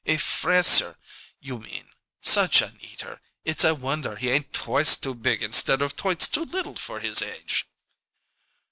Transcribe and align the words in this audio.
A 0.07 0.17
fresser, 0.17 0.95
you 1.39 1.59
mean. 1.59 1.87
Such 2.21 2.63
an 2.63 2.75
eater, 2.81 3.21
it's 3.45 3.63
a 3.63 3.75
wonder 3.75 4.15
he 4.15 4.31
ain't 4.31 4.51
twice 4.51 4.97
too 4.97 5.13
big 5.13 5.43
instead 5.43 5.79
of 5.79 5.95
twice 5.95 6.27
too 6.27 6.45
little 6.45 6.75
for 6.75 6.99
his 7.01 7.21
age." 7.21 7.67